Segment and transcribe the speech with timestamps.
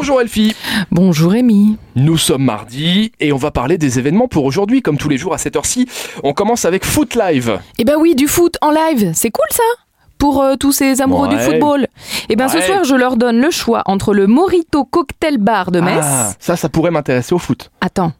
[0.00, 0.54] Bonjour Elfie.
[0.92, 1.76] Bonjour Amy.
[1.96, 4.80] Nous sommes mardi et on va parler des événements pour aujourd'hui.
[4.80, 5.88] Comme tous les jours à cette heure-ci,
[6.22, 7.58] on commence avec Foot Live.
[7.78, 9.64] Eh ben oui, du foot en live, c'est cool ça
[10.16, 11.88] pour euh, tous ces amoureux du football.
[12.28, 15.80] Eh ben ce soir, je leur donne le choix entre le Morito Cocktail Bar de
[15.80, 17.72] Metz, Ah, ça, ça pourrait m'intéresser au foot.
[17.80, 18.12] attends,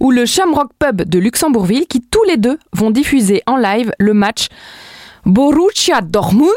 [0.00, 4.14] ou le Shamrock Pub de Luxembourgville qui tous les deux vont diffuser en live le
[4.14, 4.48] match
[5.24, 6.48] Borussia Dortmund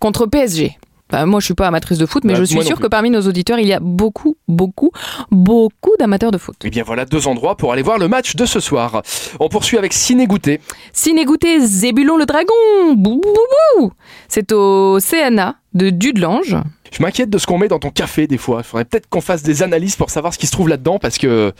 [0.00, 0.76] contre PSG.
[1.12, 3.10] Bah, moi, je suis pas amatrice de foot, mais Bah, je suis sûre que parmi
[3.10, 4.90] nos auditeurs, il y a beaucoup, beaucoup,
[5.30, 6.56] beaucoup d'amateurs de foot.
[6.64, 9.02] Eh bien voilà deux endroits pour aller voir le match de ce soir.
[9.38, 10.60] On poursuit avec Ciné Goûter.
[10.94, 12.54] Ciné goûter Zébulon le dragon
[12.96, 13.92] Bou, bou, bou, bou.
[14.28, 16.56] C'est au CNA de Dudelange.
[16.90, 18.58] Je m'inquiète de ce qu'on met dans ton café des fois.
[18.60, 21.18] Il faudrait peut-être qu'on fasse des analyses pour savoir ce qui se trouve là-dedans parce
[21.18, 21.52] que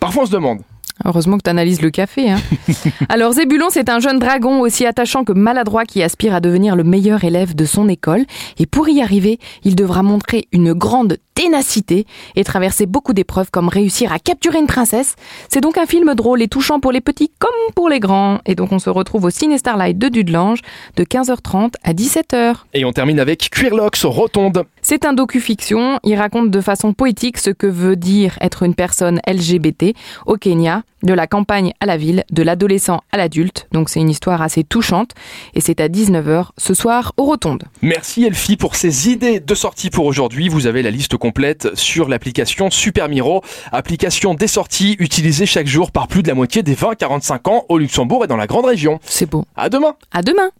[0.00, 0.60] parfois on se demande.
[1.04, 2.30] Heureusement que tu analyses le café.
[2.30, 2.40] Hein.
[3.08, 6.84] Alors Zébulon, c'est un jeune dragon aussi attachant que maladroit qui aspire à devenir le
[6.84, 8.24] meilleur élève de son école.
[8.58, 13.68] Et pour y arriver, il devra montrer une grande ténacité et traverser beaucoup d'épreuves comme
[13.68, 15.16] réussir à capturer une princesse.
[15.48, 18.40] C'est donc un film drôle et touchant pour les petits comme pour les grands.
[18.46, 20.60] Et donc on se retrouve au Ciné Starlight de Dudelange
[20.96, 22.56] de 15h30 à 17h.
[22.74, 24.64] Et on termine avec Queerlocks Rotonde.
[24.84, 26.00] C'est un docu-fiction.
[26.02, 29.94] Il raconte de façon poétique ce que veut dire être une personne LGBT
[30.26, 33.68] au Kenya, de la campagne à la ville, de l'adolescent à l'adulte.
[33.70, 35.12] Donc c'est une histoire assez touchante.
[35.54, 37.62] Et c'est à 19h ce soir au Rotonde.
[37.80, 40.48] Merci Elfie pour ces idées de sortie pour aujourd'hui.
[40.48, 45.92] Vous avez la liste complète sur l'application Super Miro, application des sorties utilisée chaque jour
[45.92, 48.98] par plus de la moitié des 20-45 ans au Luxembourg et dans la grande région.
[49.04, 49.44] C'est beau.
[49.54, 50.50] À demain À demain!